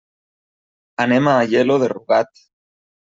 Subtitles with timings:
[1.05, 2.43] Anem a Aielo de Rugat.